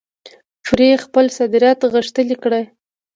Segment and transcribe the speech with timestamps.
[0.65, 2.63] پرې خپل صادرات غښتلي کړي.